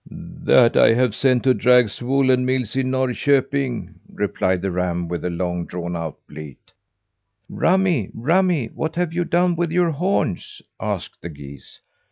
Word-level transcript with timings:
"That 0.11 0.75
I 0.75 0.95
have 0.95 1.13
sent 1.13 1.43
to 1.43 1.53
Drag's 1.53 2.01
woollen 2.01 2.43
mills 2.43 2.75
in 2.75 2.89
Norrköping," 2.89 3.93
replied 4.11 4.63
the 4.63 4.71
ram 4.71 5.07
with 5.07 5.23
a 5.23 5.29
long, 5.29 5.67
drawn 5.67 5.95
out 5.95 6.17
bleat. 6.27 6.71
"Rammie, 7.51 8.09
rammie, 8.15 8.71
what 8.73 8.95
have 8.95 9.13
you 9.13 9.23
done 9.23 9.55
with 9.55 9.71
your 9.71 9.91
horns?" 9.91 10.63
asked 10.79 11.21
the 11.21 11.29
geese. 11.29 11.81